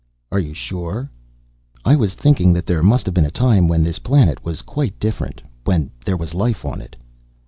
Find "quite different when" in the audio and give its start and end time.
4.63-5.91